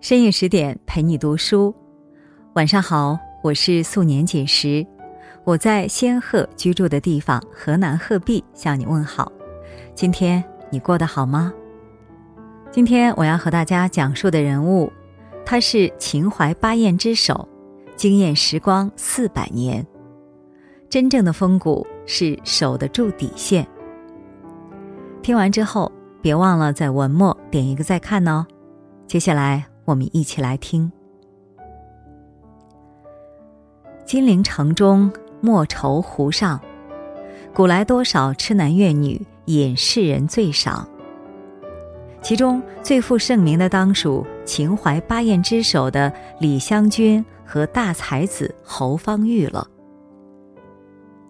[0.00, 1.74] 深夜十点陪你读书，
[2.54, 4.84] 晚上好，我是素年锦时，
[5.44, 9.30] 我在仙鹤居住的地方河南鹤壁向你问好。
[9.94, 11.52] 今天你过得好吗？
[12.70, 14.90] 今天我要和大家讲述的人物，
[15.44, 17.46] 他是秦淮八艳之首，
[17.94, 19.86] 惊艳时光四百年。
[20.88, 23.68] 真正的风骨是守得住底线。
[25.20, 25.92] 听完之后，
[26.22, 28.46] 别忘了在文末点一个再看哦。
[29.06, 29.66] 接下来。
[29.84, 30.90] 我们一起来听。
[34.04, 36.60] 金陵城中莫愁湖上，
[37.54, 40.88] 古来多少痴男怨女引世人醉赏。
[42.22, 49.66] 其中最负盛名的当属秦淮八艳之首的李香君和大才子侯方域了。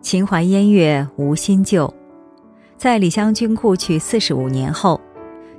[0.01, 1.93] 秦淮烟月无新旧，
[2.77, 5.01] 在李香君故去四十五年后，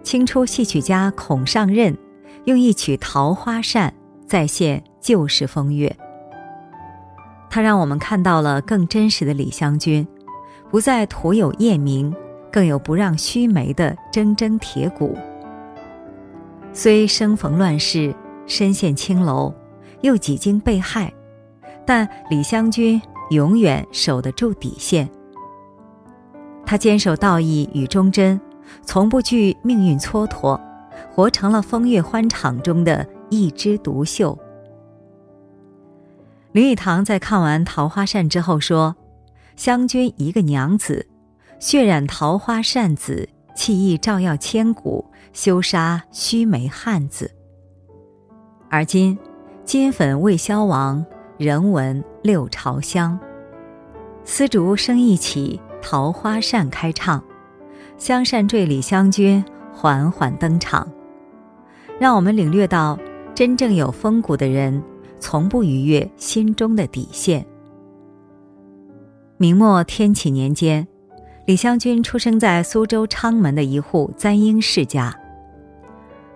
[0.03, 1.95] 清初戏曲家孔尚任。
[2.45, 3.93] 用一曲《桃花扇》
[4.27, 5.95] 再现旧时风月，
[7.51, 10.07] 他让我们看到了更真实的李香君，
[10.71, 12.11] 不再徒有艳名，
[12.51, 15.15] 更有不让须眉的铮铮铁骨。
[16.73, 18.15] 虽生逢乱世，
[18.47, 19.53] 身陷青楼，
[20.01, 21.13] 又几经被害，
[21.85, 22.99] 但李香君
[23.29, 25.07] 永远守得住底线。
[26.65, 28.41] 他坚守道义与忠贞，
[28.81, 30.59] 从不惧命运蹉跎。
[31.13, 34.37] 活成了风月欢场中的一枝独秀。
[36.53, 38.95] 林语堂在看完《桃花扇》之后说
[39.55, 41.05] ：“湘君一个娘子，
[41.59, 47.29] 血染桃花扇子，气意照耀千古，羞杀须眉汉子。
[48.69, 49.17] 而今，
[49.65, 51.05] 金粉未消亡，
[51.37, 53.19] 人闻六朝香。
[54.23, 57.21] 丝竹声一起，桃花扇开唱，
[57.97, 60.85] 香扇坠里香君。”缓缓登场，
[62.01, 62.97] 让我们领略到
[63.35, 64.81] 真正有风骨的人，
[65.19, 67.45] 从不逾越心中的底线。
[69.37, 70.87] 明末天启年间，
[71.45, 75.15] 李香君出生在苏州昌门的一户簪缨世家，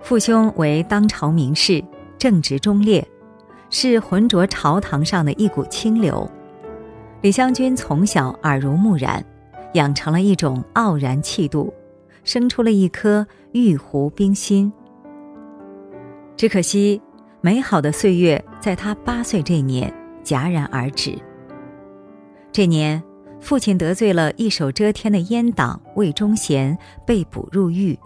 [0.01, 1.83] 父兄为当朝名士，
[2.15, 3.03] 正直忠烈，
[3.71, 6.29] 是浑浊朝堂上的一股清流。
[7.21, 9.25] 李香君从小耳濡目染，
[9.73, 11.73] 养成了一种傲然气度。
[12.23, 14.71] 生出了一颗玉壶冰心，
[16.37, 17.01] 只可惜
[17.41, 21.17] 美好的岁月在他八岁这年戛然而止。
[22.51, 23.01] 这年，
[23.39, 27.97] 父亲得罪了一手遮天的阉党魏忠贤，被捕入狱。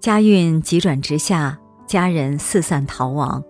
[0.00, 3.42] 家运急转直下，家人四散逃亡，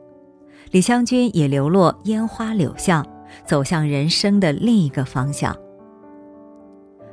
[0.70, 3.04] 李香君也流落烟花柳巷，
[3.44, 5.56] 走向人生的另一个方向。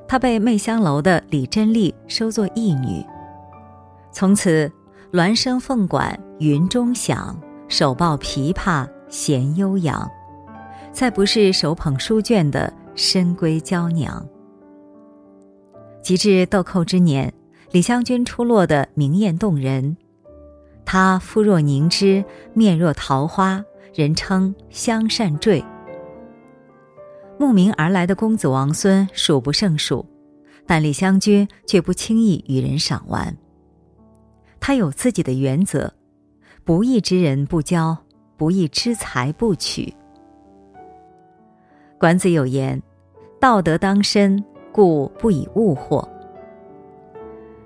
[0.08, 3.04] 她被媚香楼的李珍丽收作义女，
[4.12, 4.72] 从此
[5.12, 10.10] 鸾声凤管云中响，手抱琵琶弦悠扬，
[10.94, 14.26] 再不是手捧书卷的深闺娇娘。
[16.02, 17.34] 及至豆蔻之年，
[17.72, 19.98] 李香君出落得明艳动人，
[20.86, 22.24] 她肤若凝脂，
[22.54, 23.62] 面若桃花，
[23.94, 25.62] 人称香扇坠。
[27.38, 30.06] 慕名而来的公子王孙数不胜数，
[30.66, 33.36] 但李香君却不轻易与人赏玩。
[34.62, 35.92] 他有自己的原则：
[36.64, 37.98] 不义之人不交，
[38.38, 39.94] 不义之财不取。
[41.98, 42.82] 管子有言
[43.42, 44.42] ：“道德当身，
[44.72, 46.08] 故不以物惑。”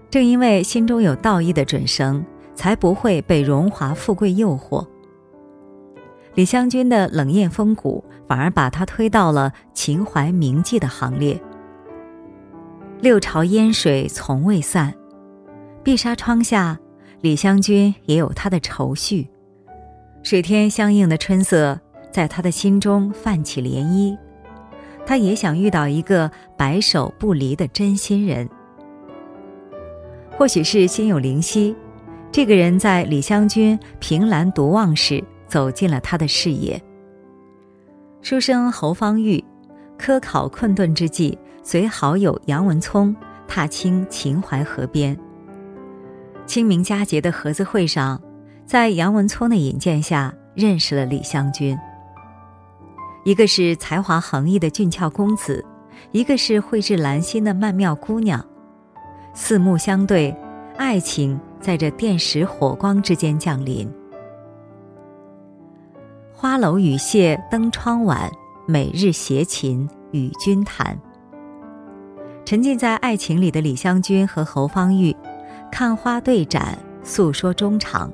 [0.09, 2.25] 正因为心中有道义的准绳，
[2.55, 4.87] 才不会被荣华富贵诱惑。
[6.33, 11.37] 李香君的冷艳风骨，反而把她推到了秦淮名妓的行列。
[13.01, 14.93] 六朝烟水从未散，
[15.83, 16.79] 碧纱窗下，
[17.25, 19.27] 李香君也有她的愁绪。
[20.21, 21.81] 水天相映的春色，
[22.11, 24.15] 在他的心中泛起涟漪。
[25.07, 28.47] 他也想遇到一个白首不离的真心人。
[30.37, 31.75] 或许是心有灵犀，
[32.31, 35.23] 这个人在李香君凭栏独望时。
[35.47, 36.79] 走进了他的视野。
[38.21, 39.43] 书生侯方域，
[39.97, 43.15] 科考困顿之际，随好友杨文聪
[43.47, 45.17] 踏青秦淮河边。
[46.45, 48.21] 清明佳节的合字会上，
[48.65, 51.77] 在杨文聪的引荐下，认识了李香君。
[53.23, 55.65] 一个是才华横溢的俊俏公子，
[56.11, 58.45] 一个是蕙质兰心的曼妙姑娘。
[59.33, 60.35] 四目相对，
[60.77, 63.91] 爱情在这电石火光之间降临。
[66.31, 68.31] 花楼雨榭灯窗晚，
[68.67, 70.97] 每日携琴与君弹。
[72.45, 75.15] 沉浸在爱情里的李香君和侯方域，
[75.77, 78.09] 看花对盏，诉说衷肠。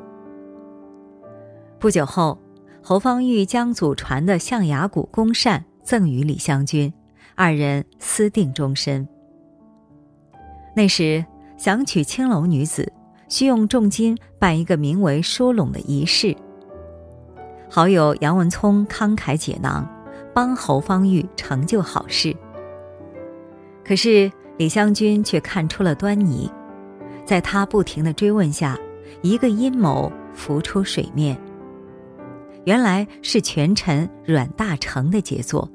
[1.78, 2.36] 不久后，
[2.81, 6.92] 侯方域将祖传的象牙骨公扇赠与李香君，
[7.36, 9.08] 二人私定终身。
[10.75, 11.24] 那时
[11.56, 12.92] 想娶青楼女子，
[13.30, 16.36] 需用重金办一个名为收拢的仪式。
[17.69, 19.88] 好友杨文聪慷慨解囊，
[20.34, 22.36] 帮侯方域成就好事。
[23.86, 26.50] 可是李香君却看出了端倪，
[27.31, 28.78] 在他不停的追问下，
[29.22, 31.39] 一个阴谋浮出水面。
[32.66, 35.72] 原来是权臣阮大铖的杰作。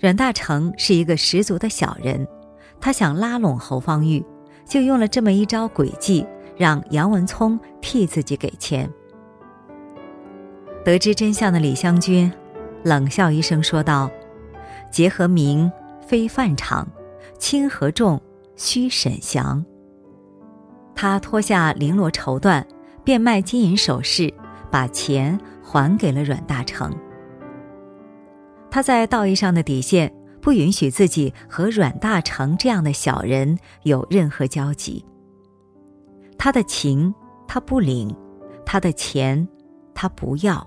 [0.00, 2.26] 阮大铖是一个十足的小人，
[2.80, 4.20] 他想拉拢侯方域，
[4.66, 6.26] 就用了这么一招诡计，
[6.56, 8.90] 让杨文聪替自己给钱。
[10.84, 12.28] 得知真相的李香君
[12.82, 14.10] 冷笑一声说道
[14.90, 15.70] ：“结和名
[16.04, 16.88] 非范常，
[17.38, 18.20] 亲和重
[18.56, 19.64] 须审详。”
[20.94, 22.64] 他脱下绫罗绸缎，
[23.02, 24.32] 变卖金银首饰。
[24.72, 26.90] 把钱还给了阮大铖。
[28.70, 30.10] 他在道义上的底线，
[30.40, 35.04] 不允许自己和阮大铖这样的小人有任何交集。
[36.38, 37.14] 他的情
[37.46, 38.16] 他不领，
[38.64, 39.46] 他的钱
[39.94, 40.66] 他不要。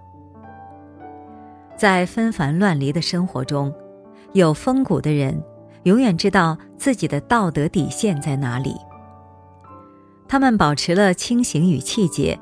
[1.76, 3.74] 在纷繁乱离的生活中，
[4.34, 5.44] 有风骨的人
[5.82, 8.76] 永远知道自己的道德底线在哪里。
[10.28, 12.40] 他们保持了清醒与气节。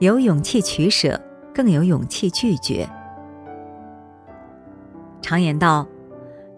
[0.00, 1.20] 有勇气取舍，
[1.54, 2.88] 更有勇气拒绝。
[5.20, 5.86] 常言道：“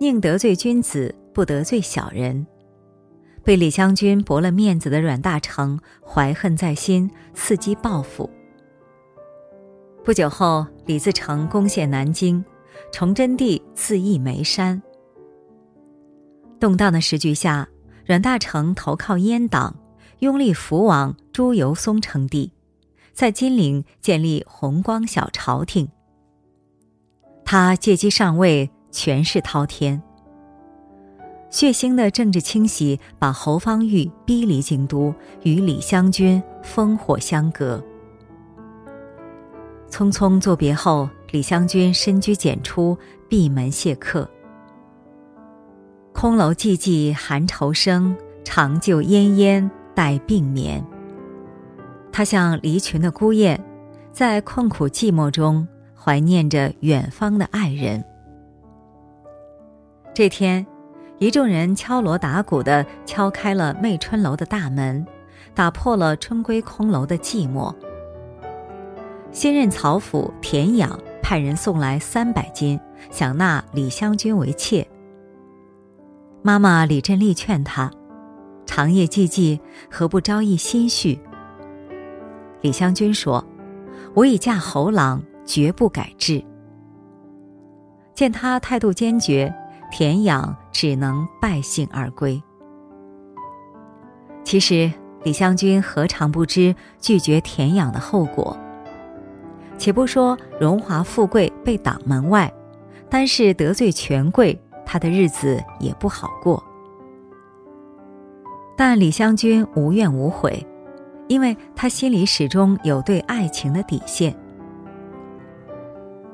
[0.01, 2.47] 宁得罪君子，不得罪小人。”
[3.45, 8.31] 被李将军驳了面子的阮大铖怀恨在心，伺机报复。
[10.03, 12.43] 不久后，李自成攻陷南京，
[12.91, 14.83] 崇祯帝自缢眉山。
[16.59, 17.69] 动荡的时局下，
[18.07, 19.77] 阮大铖投靠阉党，
[20.25, 22.51] 拥立福王朱由崧称帝。
[23.13, 25.87] 在金陵建立弘光小朝廷，
[27.45, 30.03] 他借机上位，权势滔天。
[31.51, 37.85] 血腥的政治清洗把侯方域逼离京都，与李香君烽火相隔。
[39.91, 42.97] 匆匆作别后，李香君深居简出，
[43.29, 44.27] 闭门谢客。
[46.15, 50.85] 空楼寂寂寒愁生，长旧烟烟待病眠。
[52.13, 53.61] 他像离群的孤雁，
[54.13, 58.05] 在困苦寂寞中怀念着远方的爱人。
[60.13, 60.65] 这天，
[61.19, 65.05] 一众人敲锣打鼓的敲开了媚春楼的大门，
[65.55, 67.75] 打破了春闺空楼的寂寞。
[69.33, 72.79] 新任曹府田养派人送来三百金，
[73.11, 74.87] 想纳李香君为妾。
[76.43, 77.91] 妈妈李振丽劝他
[78.67, 79.59] ：“长夜寂寂，
[79.91, 81.19] 何不朝一心绪？”
[82.63, 83.45] 李香君说
[84.15, 86.43] ：“我已嫁侯郎，绝不改制。”
[88.15, 89.53] 见他态度坚决，
[89.91, 92.41] 田养只能败兴而归。
[94.45, 94.91] 其实
[95.25, 98.57] 李香君何尝不知拒绝田养的后果？
[99.77, 102.53] 且不说荣华富贵被挡门外，
[103.11, 104.57] 单是得罪权贵，
[104.87, 106.63] 他的日子也不好过。
[108.77, 110.65] 但李香君无怨无悔。
[111.27, 114.37] 因为他心里始终有对爱情的底线。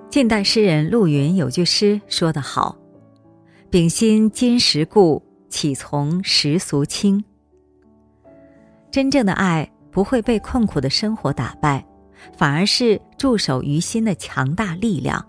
[0.09, 2.77] 近代诗人陆云有句诗说得好
[3.71, 7.25] ：“秉心金石固，岂从时俗轻。”
[8.91, 11.87] 真正的爱不会被困苦的生活打败，
[12.37, 15.25] 反而是驻守于心的强大力量。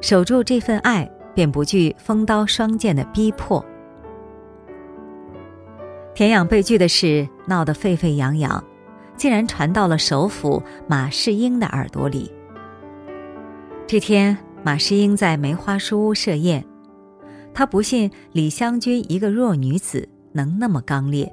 [0.00, 3.62] 守住这份爱，便不惧锋刀双剑的逼迫。
[6.14, 8.62] 田养被拒的事闹得沸沸扬扬，
[9.16, 12.30] 竟然传到了首府马士英的耳朵里。
[13.84, 16.64] 这天，马士英在梅花书屋设宴，
[17.52, 21.30] 他不信李香君一个弱女子能那么刚烈，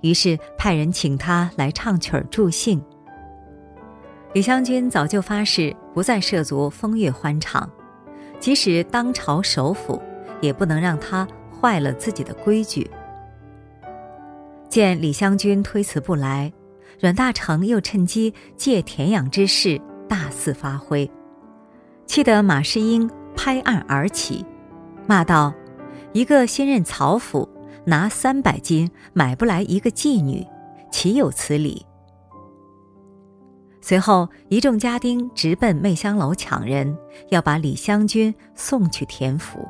[0.00, 2.80] 于是派人请他来唱曲助兴。
[4.32, 7.68] 李香君早就发誓不再涉足风月欢场，
[8.38, 10.00] 即使当朝首辅，
[10.40, 11.26] 也不能让他
[11.60, 12.88] 坏了自己的规矩。
[14.68, 16.52] 见李香君推辞不来，
[17.00, 21.10] 阮大铖又趁机借田养之势大肆发挥，
[22.06, 24.44] 气得马士英拍案而起，
[25.06, 25.54] 骂道
[26.12, 27.48] ：“一个新任曹府
[27.86, 30.46] 拿三百金买不来一个妓女，
[30.92, 31.84] 岂有此理？”
[33.80, 36.94] 随后，一众家丁直奔媚香楼抢人，
[37.30, 39.66] 要把李香君送去田府。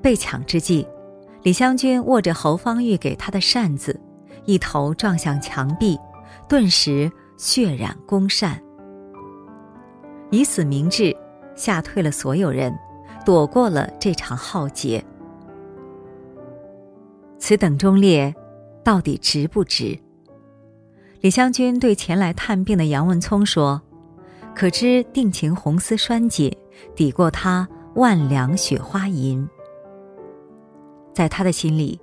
[0.00, 0.86] 被抢之际。
[1.46, 4.00] 李香君握着侯方域给他的扇子，
[4.46, 5.96] 一头撞向墙壁，
[6.48, 8.60] 顿时血染宫扇，
[10.32, 11.16] 以死明志，
[11.54, 12.76] 吓退了所有人，
[13.24, 15.00] 躲过了这场浩劫。
[17.38, 18.34] 此等忠烈，
[18.82, 19.96] 到底值不值？
[21.20, 23.80] 李香君对前来探病的杨文聪说
[24.52, 26.58] ：“可知定情红丝栓解，
[26.96, 29.48] 抵过他万两雪花银。”
[31.16, 31.98] 在他的心里，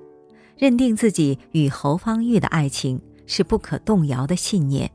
[0.57, 4.89] 认定自己与侯方域的爱情是不可动摇的信念。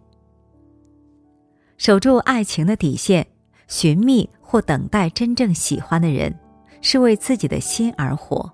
[1.76, 3.24] 守住爱情的底线，
[3.68, 6.36] 寻觅或等待真正喜欢的人，
[6.80, 8.52] 是为自己的心而活。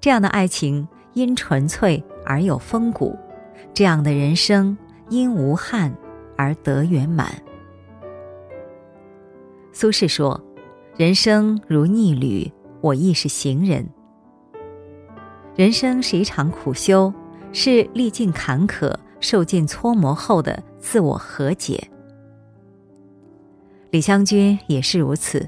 [0.00, 3.18] 这样的爱情因纯粹而有风骨，
[3.74, 4.78] 这样的人生
[5.10, 5.92] 因无憾
[6.36, 7.34] 而得圆满。
[9.72, 10.40] 苏轼说
[10.96, 12.48] ：“人生如逆旅，
[12.80, 13.84] 我亦是行人。”
[15.54, 17.12] 人生是一场苦修，
[17.52, 21.86] 是历尽坎坷、受尽搓磨后的自我和解。
[23.90, 25.46] 李香君也是如此，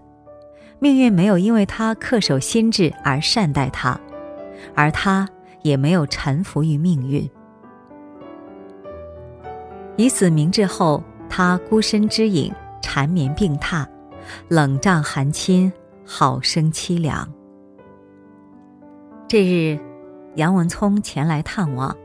[0.79, 3.99] 命运没有因为他恪守心志而善待他，
[4.75, 5.27] 而他
[5.63, 7.27] 也没有臣服于命运。
[9.97, 13.87] 以死明志后，他孤身之影，缠绵病榻，
[14.49, 15.73] 冷帐寒亲，
[16.05, 17.27] 好生凄凉。
[19.27, 19.79] 这日。
[20.37, 21.97] 杨文聪前来探望，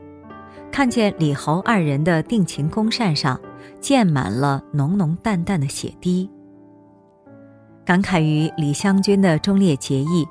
[0.70, 3.40] 看见李侯二人的定情公扇上
[3.80, 6.30] 溅满了浓浓淡淡的血滴，
[7.84, 10.28] 感慨于李香君的忠烈节义，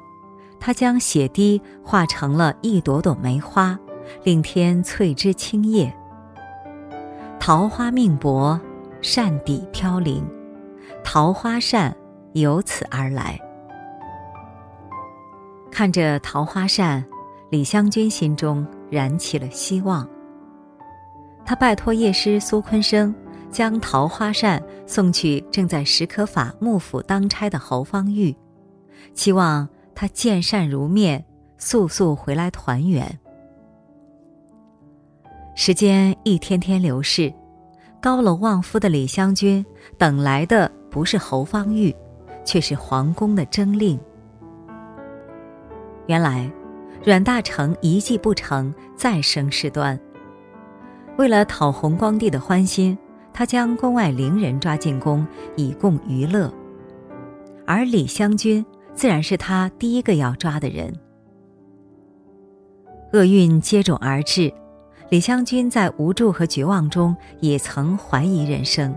[0.60, 3.78] 他将血滴化成了一朵朵梅花，
[4.24, 5.94] 令天翠枝青叶。
[7.38, 8.58] 桃花命薄，
[9.02, 10.26] 扇底飘零，
[11.04, 11.94] 桃花扇
[12.32, 13.38] 由此而来。
[15.70, 17.04] 看着桃花扇。
[17.50, 20.08] 李香君心中燃起了希望。
[21.44, 23.14] 他拜托乐师苏昆生
[23.50, 28.36] 将桃花扇送去正在石可法幕府当差的侯方域，
[29.16, 31.26] 期望他见善如面，
[31.58, 33.20] 速速回来团圆。
[35.56, 37.34] 时间一天天流逝，
[38.00, 39.66] 高楼望夫的李香君
[39.98, 41.94] 等来的不是侯方域，
[42.46, 44.00] 却是皇宫的征令。
[46.06, 46.48] 原来。
[47.04, 49.98] 阮大铖一计不成，再生事端。
[51.18, 52.98] 为了讨弘光帝的欢心，
[53.34, 55.26] 他将宫外伶人抓进宫，
[55.56, 56.54] 以供娱乐。
[57.66, 60.94] 而李香君自然是他第一个要抓的人。
[63.14, 64.54] 厄运接踵而至，
[65.10, 68.94] 李香君在无助和绝望中也曾怀疑人生。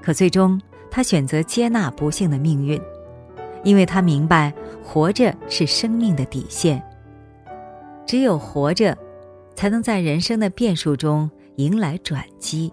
[0.00, 0.58] 可最终，
[0.90, 2.80] 他选择接纳不幸的命运。
[3.62, 4.50] 因为他明白，
[4.92, 6.82] 活着是生命的底线。
[8.04, 8.98] 只有活着，
[9.54, 12.72] 才能在人生的变数中迎来转机。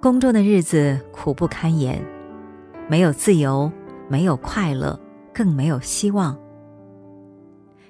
[0.00, 2.00] 宫中的日子苦不堪言，
[2.88, 3.68] 没有自由，
[4.08, 4.96] 没有快乐，
[5.34, 6.38] 更没有希望。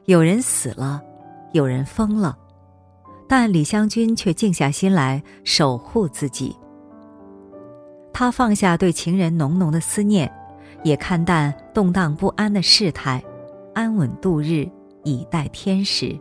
[0.06, 1.02] 有人死了，
[1.52, 2.34] 有人疯了，
[3.28, 6.56] 但李香君却静下心来守护自己。
[8.10, 10.32] 他放下对情人浓浓的思念。
[10.82, 13.22] 也看淡动荡不安的事态，
[13.74, 14.68] 安稳度日，
[15.04, 16.18] 以待天时。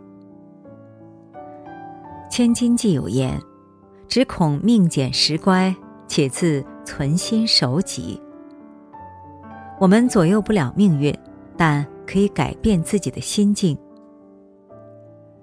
[2.30, 3.42] 千金既有言
[4.08, 5.76] ：“只恐命减时乖，
[6.08, 8.22] 且自存心守己。”
[9.80, 11.18] 我们左右不了命运，
[11.58, 13.78] 但可以改变自己的心境。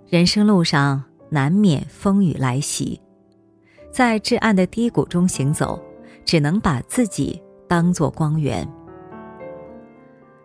[0.08, 3.00] 人生路上难免风雨来袭，
[3.90, 5.80] 在至暗的低谷中行走，
[6.24, 8.66] 只能把自己当作光源。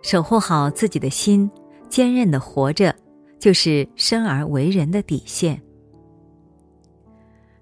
[0.02, 1.50] 守护好自己的心，
[1.90, 2.96] 坚韧的活着，
[3.40, 5.62] 就是生而为人的底线。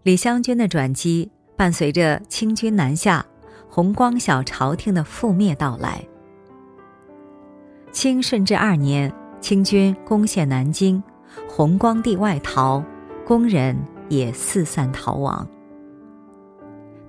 [0.04, 3.26] 李香君的转机，伴随着清军南下、
[3.70, 6.02] 弘光小朝廷的覆灭到来。
[7.92, 11.04] 清顺治二年，清军攻陷南京，
[11.50, 12.84] 弘光帝外逃，
[13.26, 13.78] 宫人
[14.08, 15.46] 也四散逃亡。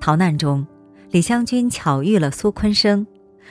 [0.00, 0.66] 逃难中，
[1.10, 3.06] 李香君巧遇了苏昆生。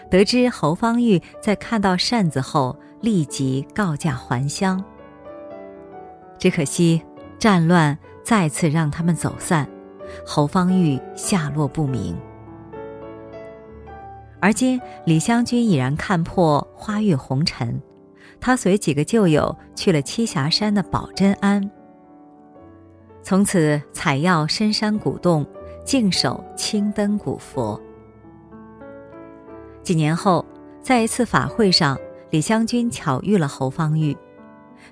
[0.10, 4.84] 得知侯方域在看到扇子后，立即告假还乡。
[6.38, 7.02] 只可惜
[7.38, 9.68] 战乱再次让他们走散，
[10.26, 12.18] 侯方域下落不明。
[14.40, 17.82] 而今李香君已然看破花月红尘，
[18.40, 21.70] 他随几个旧友去了栖霞山的宝真庵，
[23.22, 25.46] 从此采药深山古洞，
[25.84, 27.80] 静守青灯古佛。
[29.84, 30.46] 几年后，
[30.82, 31.98] 在一次法会上，
[32.30, 34.16] 李香君巧遇了侯方域。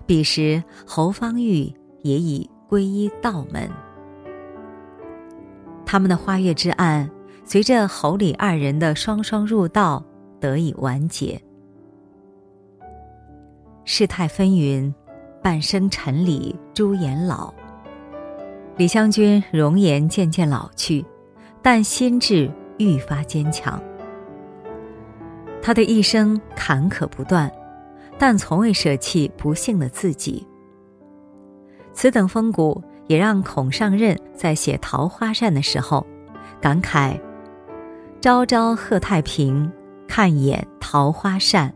[0.06, 3.70] 彼时，侯方域也已皈依道门。
[5.86, 7.10] 他们的花月之案，
[7.46, 10.04] 随着侯李二人的双双入道
[10.40, 11.42] 得以完结。
[13.86, 14.94] 世态纷纭，
[15.42, 17.54] 半生尘里朱颜老。
[18.76, 21.06] 李香君容颜渐渐老去，
[21.62, 23.82] 但心智愈发坚强。
[25.62, 27.52] 他的一生坎坷不断，
[28.18, 30.46] 但从未舍弃不幸的自己。
[31.94, 36.06] 此等风骨，也让孔尚任在写《桃花扇》的时候，
[36.62, 37.20] 感慨
[38.22, 39.72] ：“朝朝贺太平，
[40.08, 41.74] 看眼桃花扇。”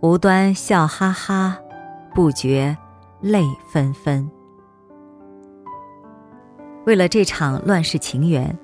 [0.00, 1.58] 无端笑哈哈，
[2.14, 2.76] 不觉
[3.22, 4.30] 泪纷纷。
[6.84, 8.54] 为了这场乱世情缘，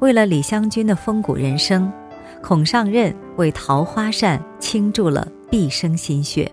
[0.00, 1.90] 为了李香君的风骨人生，
[2.42, 6.50] 孔尚任为桃花扇倾注了毕生心血。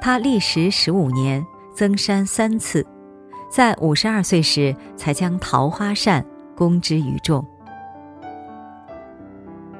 [0.00, 1.44] 他历时十五年，
[1.74, 2.86] 增删三次，
[3.50, 6.24] 在五十二岁时才将桃花扇
[6.56, 7.44] 公之于众。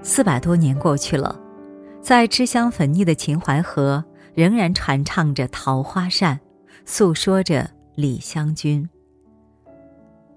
[0.02, 1.38] 四百多年过去了。
[2.00, 6.40] 在脂香粉腻的秦淮河，仍然传唱着桃花扇，
[6.84, 8.88] 诉说着李香君。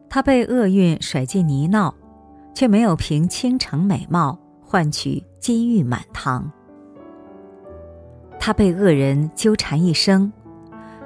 [0.07, 1.91] 她被厄运甩进泥淖，
[2.53, 6.51] 却没有凭倾城美貌换取金玉满堂。
[8.39, 10.31] 他被恶人纠缠一生，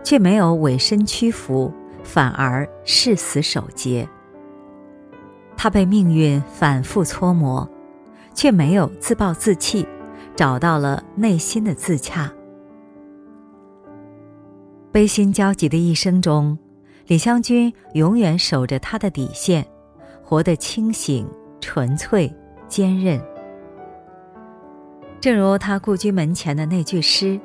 [0.03, 1.71] 却没有委身屈服，
[2.03, 4.07] 反而誓死守节。
[5.55, 7.69] 他被命运反复搓磨，
[8.33, 9.85] 却没有自暴自弃。
[10.35, 12.31] 找到了内心的自洽。
[14.89, 16.57] 悲心交集的一生中，
[17.07, 19.67] 李香君永远守着她的底线，
[20.23, 22.33] 活得清醒、纯粹、
[22.69, 23.21] 坚韧。
[25.21, 27.39] 正如他故居门前的那句诗：“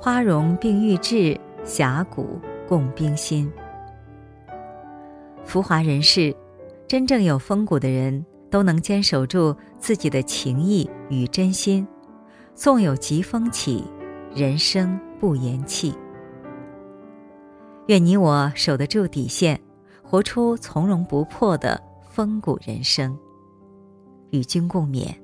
[0.00, 3.50] 花容并玉质，侠骨共冰心。”
[5.44, 6.34] 浮华人世，
[6.88, 11.86] 真正有风骨的人都能坚守住自己的情谊与真心。
[12.54, 13.84] 纵有疾风起，
[14.34, 15.94] 人生不言弃。
[17.88, 19.60] 愿你我守得住底线，
[20.02, 23.14] 活出从容不迫的风骨人生。
[24.30, 25.23] 与君共勉。